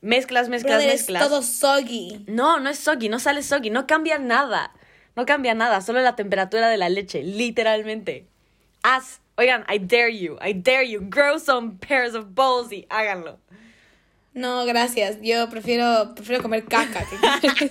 [0.01, 1.23] mezclas, mezclas, mezclas.
[1.23, 2.25] Es todo soggy.
[2.27, 4.73] No, no es soggy, no sale soggy, no cambia nada.
[5.17, 8.27] No cambia nada, solo la temperatura de la leche, literalmente.
[8.83, 13.39] Haz, oigan, I dare you, I dare you, grow some pairs of balls y háganlo.
[14.33, 15.19] No, gracias.
[15.23, 17.71] Yo prefiero, prefiero comer caca que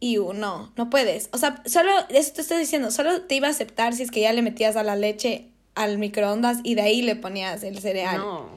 [0.00, 1.28] y no, no puedes.
[1.32, 4.20] O sea, solo, eso te estoy diciendo, solo te iba a aceptar si es que
[4.20, 8.18] ya le metías a la leche al microondas y de ahí le ponías el cereal.
[8.18, 8.48] No.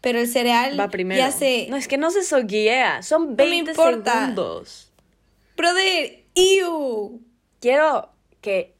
[0.00, 1.18] Pero el cereal Va primero.
[1.18, 1.66] ya se...
[1.68, 3.02] No, es que no se soguea.
[3.02, 4.90] Son 20 no segundos.
[5.56, 7.20] Brother, ew.
[7.60, 8.74] Quiero que...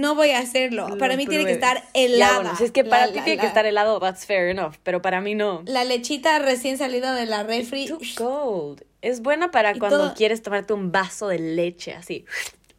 [0.00, 0.96] No voy a hacerlo.
[0.98, 2.36] para mí tiene que estar helada.
[2.36, 4.76] bueno, si es que para ti tiene que estar helado, that's fair enough.
[4.82, 5.62] Pero para mí no.
[5.66, 7.86] La lechita recién salida de la refri.
[7.86, 8.82] too cold.
[9.02, 12.24] Es buena para cuando quieres tomarte un vaso de leche así,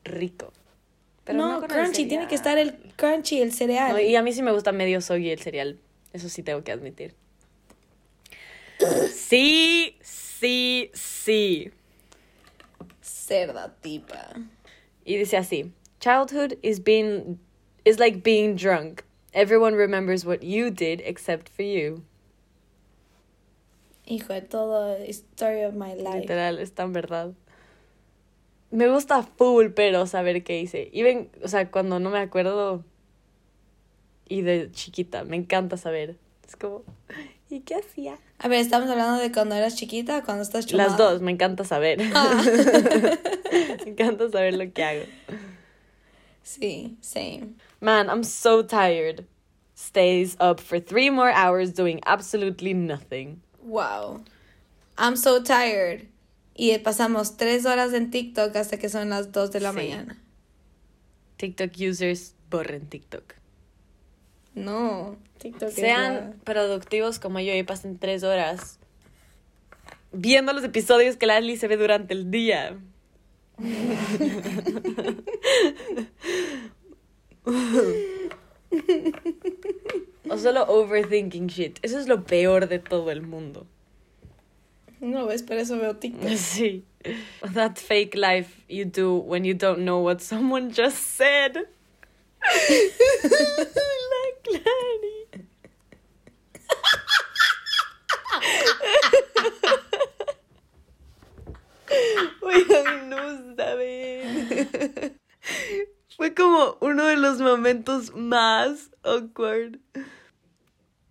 [0.04, 0.52] rico.
[1.24, 4.02] Pero no, crunchy, tiene que estar el crunchy, el cereal.
[4.02, 5.80] y a mí sí me gusta medio soggy el cereal.
[6.14, 7.14] Eso sí tengo que admitir.
[9.14, 11.72] Sí, sí, sí.
[13.00, 14.34] cerda tipa.
[15.06, 17.40] Y dice así, childhood is being
[17.86, 19.04] is like being drunk.
[19.34, 22.04] Everyone remembers what you did except for you.
[24.06, 26.22] Hijo de todo, story of my life.
[26.22, 27.34] Literal, es tan verdad.
[28.72, 30.90] Me gusta full, pero saber qué hice.
[30.92, 32.84] Y ven, o sea, cuando no me acuerdo
[34.28, 36.18] y de chiquita, me encanta saber.
[36.46, 36.84] Es como,
[37.50, 38.18] ¿y qué hacía?
[38.40, 40.90] A ver, ¿estamos hablando de cuando eras chiquita o cuando estás chumada?
[40.90, 42.00] Las dos, me encanta saber.
[42.14, 42.44] Ah.
[43.86, 45.04] me encanta saber lo que hago.
[46.44, 47.56] Sí, same.
[47.80, 49.26] Man, I'm so tired.
[49.76, 53.42] Stays up for three more hours doing absolutely nothing.
[53.64, 54.22] Wow.
[54.98, 56.08] I'm so tired.
[56.56, 59.76] Y pasamos tres horas en TikTok hasta que son las dos de la Sí.
[59.78, 60.18] mañana.
[61.38, 63.36] TikTok users borren TikTok.
[64.54, 68.78] No, TikTok Sean productivos como yo y pasen tres horas
[70.12, 72.78] viendo los episodios que la Ali se ve durante el día.
[80.30, 81.80] O solo overthinking shit.
[81.82, 83.68] Eso es lo peor de todo el mundo.
[85.00, 86.30] No, ves, por eso veo TikTok.
[86.38, 86.84] Sí.
[87.54, 91.58] That fake life you do when you don't know what someone just said.
[93.24, 94.41] La
[107.52, 109.78] momentos más awkward.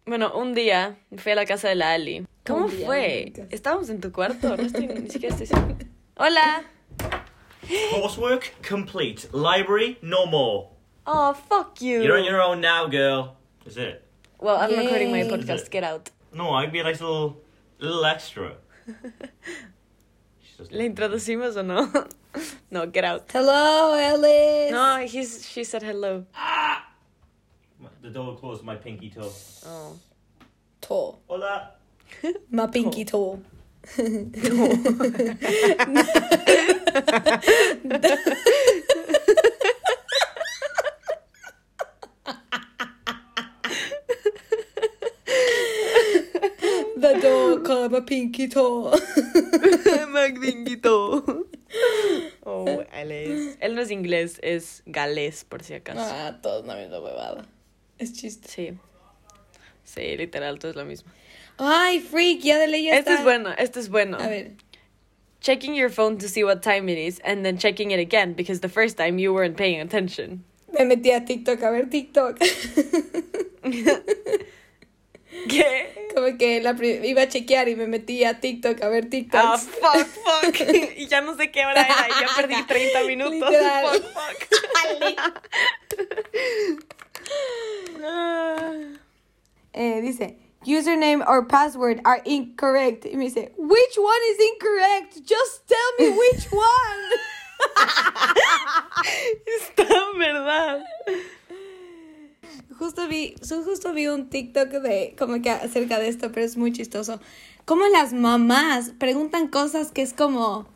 [0.06, 2.26] Bueno, un día fui a la casa de la Ali.
[2.44, 3.32] ¿Cómo Un fue?
[3.50, 5.76] Estábamos en tu cuarto, no estoy, ni siquiera estoy.
[6.16, 6.64] Hola.
[7.92, 9.28] Coursework complete.
[9.32, 10.68] Library, no more.
[11.06, 12.02] Oh, fuck you.
[12.02, 13.36] You're on your own now, girl.
[13.66, 14.02] Is it?
[14.38, 15.28] Well, I'm recording my Yay.
[15.30, 15.70] podcast.
[15.70, 16.10] Get out.
[16.32, 17.36] No, I'd be a nice little,
[17.78, 18.54] little extra.
[20.60, 21.90] She's just- ¿Le introducimos o no?
[22.70, 23.24] no, get out.
[23.32, 24.70] Hello, Alice.
[24.70, 26.26] No, he's, she said hello.
[26.34, 26.86] Ah!
[28.02, 29.30] The door closed my pinky toe.
[29.66, 29.96] Oh.
[30.80, 31.18] Toe.
[31.28, 31.72] Hola.
[32.50, 33.40] My pinky toe.
[33.96, 34.14] The
[48.06, 48.90] pinky toe.
[50.08, 51.46] Magdinguito.
[52.44, 53.56] Oh, Alex.
[53.60, 56.00] Él no es inglés, es galés, por si acaso.
[56.02, 57.46] Ah, todos no misma huevada.
[57.98, 58.48] Es chiste.
[58.48, 58.72] Sí.
[59.84, 61.10] Sí, literal, todo es lo mismo.
[61.58, 63.18] Ay, freak, ya de ley ya Este está.
[63.20, 64.16] es bueno, este es bueno.
[64.18, 64.52] A ver.
[65.40, 68.60] Checking your phone to see what time it is and then checking it again because
[68.60, 70.44] the first time you weren't paying attention.
[70.72, 72.38] Me metí a TikTok a ver TikTok.
[75.48, 75.99] ¿Qué?
[76.14, 79.40] Como que la iba a chequear y me metí a TikTok a ver TikTok.
[79.42, 80.60] Ah, fuck, fuck.
[80.96, 83.54] y ya no sé qué hora era y ya perdí 30 minutos.
[83.92, 84.48] Fuck, fuck.
[89.72, 93.06] Eh, dice, username or password are incorrect.
[93.06, 95.22] Y me dice, which one is incorrect?
[95.24, 97.02] Just tell me which one.
[99.46, 100.84] Está verdad.
[102.78, 106.72] Justo vi, justo vi un TikTok de como que acerca de esto, pero es muy
[106.72, 107.20] chistoso.
[107.64, 110.66] Como las mamás preguntan cosas que es como,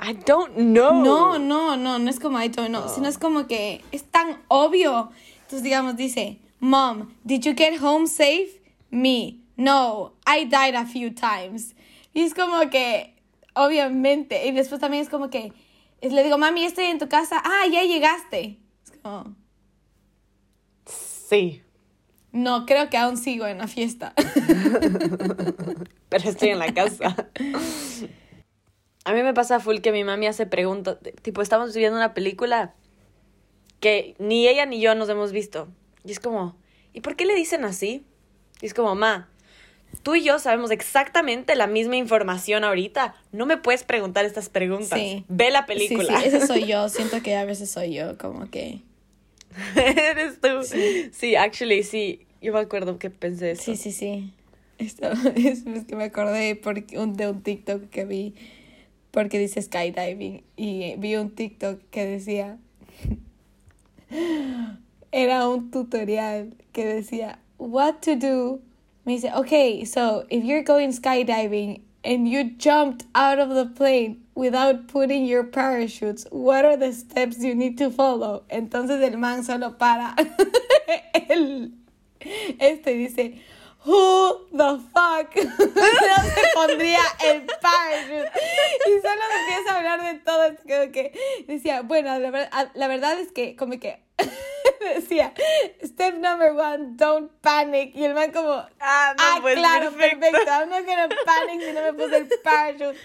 [0.00, 1.04] I don't know.
[1.04, 4.42] no, no, no, no es como I don't know, sino es como que es tan
[4.48, 5.10] obvio.
[5.42, 8.60] Entonces, digamos, dice, Mom, did you get home safe?
[8.90, 11.74] Me, no, I died a few times.
[12.14, 13.14] Y es como que,
[13.54, 15.52] obviamente, y después también es como que,
[16.00, 18.58] le digo, mami, estoy en tu casa, ah, ya llegaste.
[18.84, 19.36] Es como,
[21.32, 21.62] Sí,
[22.32, 24.14] no, creo que aún sigo en la fiesta.
[26.08, 27.14] pero estoy en la casa.
[29.04, 30.96] A mí me pasa full que mi mami hace preguntas.
[31.20, 32.74] Tipo, estamos viendo una película
[33.80, 35.68] que ni ella ni yo nos hemos visto.
[36.04, 36.56] Y es como,
[36.94, 38.06] ¿y por qué le dicen así?
[38.62, 39.28] Y es como, ma,
[40.02, 43.14] tú y yo sabemos exactamente la misma información ahorita.
[43.30, 44.98] No me puedes preguntar estas preguntas.
[44.98, 45.26] Sí.
[45.28, 46.18] Ve la película.
[46.18, 46.88] Sí, sí, ese soy yo.
[46.88, 48.80] Siento que a veces soy yo, como que.
[49.76, 50.62] Eres tú.
[51.12, 51.36] Sí.
[51.36, 52.26] actually, sí.
[52.40, 53.62] Yo me acuerdo que pensé eso.
[53.62, 54.32] Sí, sí, sí.
[54.78, 58.34] Esto es, es que me acordé por un, de un TikTok que vi
[59.12, 62.58] porque dice skydiving y vi un TikTok que decía
[65.12, 68.60] era un tutorial que decía what to do
[69.04, 74.21] me dice okay so if you're going skydiving and you jumped out of the plane
[74.34, 79.42] without putting your parachutes what are the steps you need to follow entonces el man
[79.42, 80.14] solo para
[81.28, 81.72] el
[82.58, 83.40] este dice
[83.84, 86.16] Who the fuck no
[86.54, 88.30] pondría el parachute?
[88.86, 90.44] Y solo empieza a hablar de todo.
[90.44, 91.12] Es que
[91.48, 94.00] decía, bueno, la verdad es que, como que
[94.94, 95.32] decía,
[95.84, 97.94] step number one, don't panic.
[97.94, 98.50] Y el man, como,
[98.80, 100.20] Ah, ah, no, pues, claro, perfecto.
[100.20, 100.50] perfecto.
[100.50, 102.98] I'm not gonna panic si no me puse el parachute.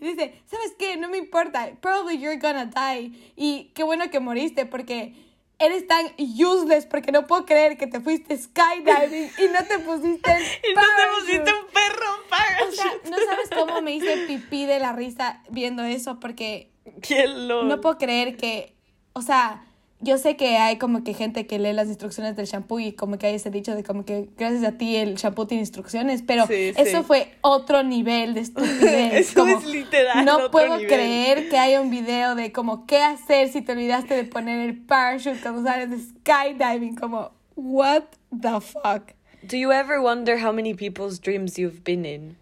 [0.00, 0.96] Y dice, ¿sabes qué?
[0.96, 1.70] No me importa.
[1.80, 3.32] Probably you're gonna die.
[3.36, 5.14] Y qué bueno que moriste porque
[5.58, 10.32] eres tan useless porque no puedo creer que te fuiste skydiving y no te pusiste
[10.32, 12.76] el Y no te pusiste un perro O parachute.
[12.76, 16.70] sea, no sabes cómo me hice pipí de la risa viendo eso porque
[17.02, 17.66] Qué loco.
[17.66, 18.74] no puedo creer que,
[19.12, 19.64] o sea,
[20.04, 23.18] yo sé que hay como que gente que lee las instrucciones del shampoo y como
[23.18, 26.46] que hay ese dicho de como que gracias a ti el shampoo tiene instrucciones, pero
[26.46, 27.04] Sí, eso sí.
[27.04, 29.12] fue otro nivel de estupidez.
[29.30, 30.86] Eso como, es literal No otro puedo nivel.
[30.86, 34.76] creer que haya un video de como qué hacer si te olvidaste de poner el
[34.76, 39.12] parachute cuando sales de skydiving, como what the fuck.
[39.42, 42.36] Do you ever wonder how many people's dreams you've been in?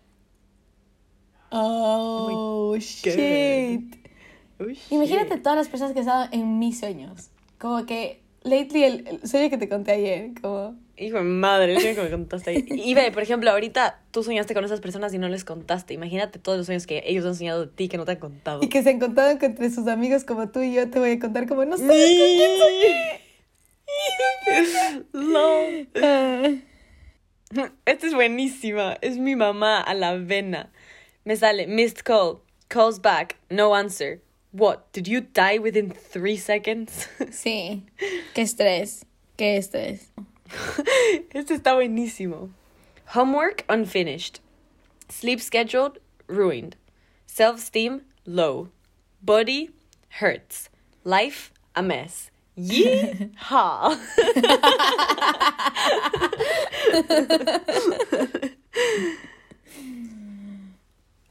[1.50, 3.80] Oh, shit.
[4.60, 7.30] Oh, Imagínate todas las personas que han estado en mis sueños.
[7.62, 10.74] Como que, lately, el, el sueño que te conté ayer, como...
[10.96, 12.66] Hijo de madre, el sueño que me contaste ahí.
[12.68, 15.94] Y ve, por ejemplo, ahorita tú soñaste con esas personas y no les contaste.
[15.94, 18.64] Imagínate todos los sueños que ellos han soñado de ti que no te han contado.
[18.64, 21.18] Y que se encontraron con entre sus amigos como tú y yo te voy a
[21.20, 21.86] contar como, no sé.
[21.86, 23.20] con quién soñé.
[25.12, 25.88] Lol.
[26.02, 26.48] Ah.
[27.84, 28.98] Esta es buenísima.
[29.02, 30.72] Es mi mamá a la vena.
[31.24, 32.40] Me sale missed call.
[32.66, 33.36] Calls back.
[33.50, 34.20] No answer.
[34.52, 34.92] What?
[34.92, 37.08] Did you die within three seconds?
[37.30, 37.82] Sí,
[38.34, 39.04] qué estrés,
[39.38, 40.08] qué estrés.
[41.34, 42.50] este está buenísimo.
[43.06, 44.40] Homework unfinished.
[45.08, 46.76] Sleep scheduled ruined.
[47.26, 48.68] Self-esteem low.
[49.22, 49.70] Body
[50.20, 50.68] hurts.
[51.04, 52.30] Life a mess.
[52.58, 53.96] Yeehaw.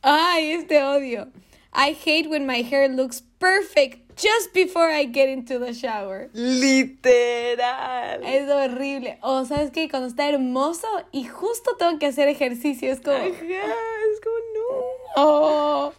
[0.03, 1.27] Ay, este odio.
[1.73, 6.29] I hate when my hair looks perfect just before I get into the shower.
[6.33, 8.23] Literal.
[8.23, 9.17] Es horrible.
[9.21, 13.17] O sabes que cuando está hermoso y justo tengo que hacer ejercicio, es como...
[13.17, 14.71] Ajá, es como no.
[15.15, 15.93] Oh.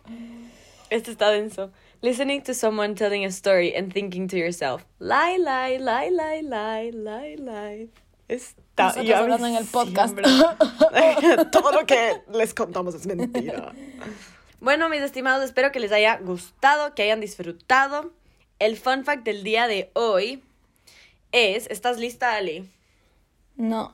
[0.90, 1.70] Este está denso.
[2.02, 6.90] Listening to someone telling a story and thinking to yourself, lie, lie, lie, lie, lie,
[6.92, 7.88] lie, lie.
[8.28, 10.16] Está, Nosotros yo hablando en el podcast.
[11.52, 13.72] Todo lo que les contamos es mentira.
[14.62, 18.12] Bueno, mis estimados, espero que les haya gustado, que hayan disfrutado.
[18.60, 20.40] El fun fact del día de hoy
[21.32, 22.70] es, ¿estás lista, Ali?
[23.56, 23.92] No.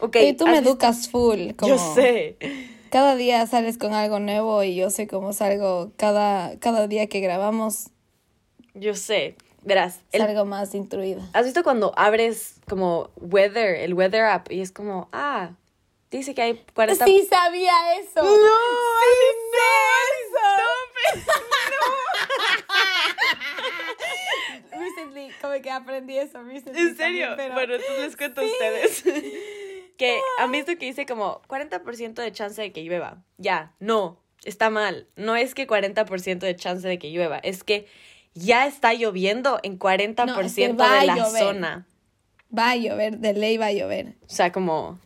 [0.00, 0.16] Ok.
[0.16, 1.52] Oye, tú me ¿has visto- educas full.
[1.56, 2.36] Como Yo sé.
[2.90, 7.20] Cada día sales con algo nuevo y yo sé cómo salgo cada, cada día que
[7.20, 7.90] grabamos.
[8.74, 9.36] Yo sé.
[9.62, 11.22] Verás, el Salgo más instruida.
[11.34, 15.50] ¿Has visto cuando abres como weather, el weather app y es como, ah,
[16.10, 18.22] dice que hay 40 Sí sabía eso.
[18.22, 21.30] No, sí sé eso.
[24.78, 26.42] Recently, como que aprendí eso.
[26.42, 27.28] Recently ¿En serio?
[27.28, 29.02] también, pero- Bueno, entonces les cuento a ustedes.
[29.98, 33.22] que han visto que dice como 40% de chance de que llueva.
[33.36, 35.08] Ya, no, está mal.
[35.16, 37.86] No es que 40% de chance de que llueva, es que
[38.34, 40.74] ya está lloviendo en 40% No, es que de
[41.06, 41.42] la llover.
[41.42, 41.86] zona.
[42.56, 44.14] Va a llover, de ley va a llover.
[44.26, 44.98] O sea, como,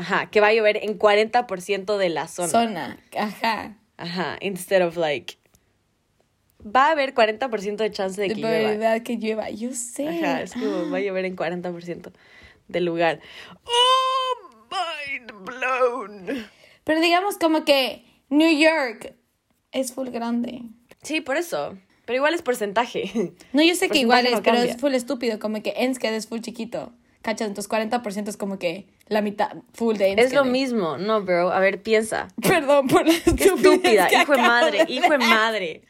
[0.00, 2.48] ajá, que va a llover en 40% de la zona.
[2.48, 3.76] Zona, ajá.
[3.96, 5.34] Ajá, instead of like.
[6.64, 8.58] Va a haber 40% de chance de De que llueva.
[8.58, 9.50] probabilidad que llueva.
[9.50, 10.08] Yo sé.
[10.08, 12.12] Ajá, es como va a llover en 40%
[12.68, 13.20] del lugar.
[13.64, 14.48] ¡Oh!
[14.70, 16.46] Mind blown.
[16.84, 19.14] Pero digamos como que New York
[19.72, 20.62] es full grande.
[21.02, 21.78] Sí, por eso.
[22.04, 23.32] Pero igual es porcentaje.
[23.52, 24.72] No, yo sé que igual es, no pero cambia.
[24.74, 25.38] es full estúpido.
[25.38, 26.92] Como que Enskede es full chiquito.
[27.22, 27.48] ¿Cachas?
[27.48, 30.12] Entonces 40% es como que la mitad full de.
[30.14, 31.52] Es lo mismo, no, bro.
[31.52, 32.28] A ver, piensa.
[32.42, 34.08] Perdón por la estúpida.
[34.08, 35.82] que Hijo de madre, de hijo de madre.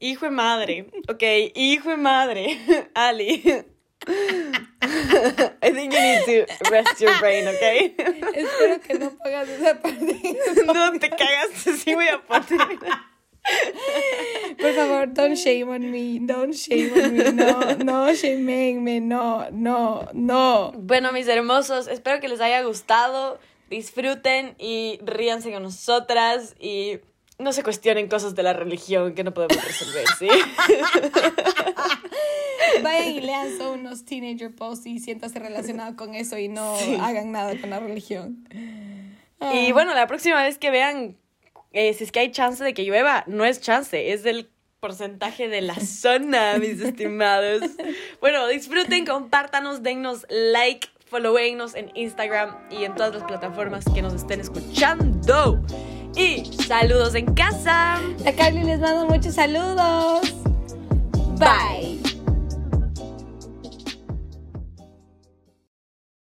[0.00, 0.86] Hijo de madre.
[1.08, 1.22] Ok,
[1.54, 2.58] hijo de madre.
[2.94, 3.64] Ali.
[4.04, 7.62] I think you need to rest your brain, ok?
[8.34, 10.36] Espero que no pongas esa parte.
[10.66, 12.78] No te cagas, sí voy a poner.
[14.60, 16.18] Por favor, don't shame on me.
[16.20, 17.32] Don't shame on me.
[17.32, 19.00] No, no shameen me.
[19.00, 20.72] No, no, no.
[20.76, 23.38] Bueno, mis hermosos, espero que les haya gustado.
[23.70, 26.98] Disfruten y ríanse con nosotras y
[27.38, 30.28] no se cuestionen cosas de la religión que no podemos resolver, ¿sí?
[32.82, 36.96] Vayan y lean son unos teenager posts y siéntase relacionado con eso y no Sí.
[37.00, 38.46] hagan nada con la religión.
[39.54, 41.16] Y bueno, la próxima vez que vean
[41.72, 44.50] eh, si es que hay chance de que llueva, no es chance, es del
[44.80, 47.62] porcentaje de la zona, mis estimados.
[48.20, 54.14] Bueno, disfruten, compártanos, dennos like, followéennos en Instagram y en todas las plataformas que nos
[54.14, 55.62] estén escuchando.
[56.16, 58.00] Y saludos en casa.
[58.24, 60.34] La Carly les mando muchos saludos.
[61.38, 62.11] Bye.